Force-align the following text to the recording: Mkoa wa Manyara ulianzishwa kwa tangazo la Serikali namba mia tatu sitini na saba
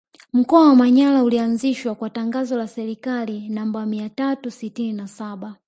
Mkoa 0.33 0.67
wa 0.69 0.75
Manyara 0.75 1.23
ulianzishwa 1.23 1.95
kwa 1.95 2.09
tangazo 2.09 2.57
la 2.57 2.67
Serikali 2.67 3.49
namba 3.49 3.85
mia 3.85 4.09
tatu 4.09 4.51
sitini 4.51 4.93
na 4.93 5.07
saba 5.07 5.55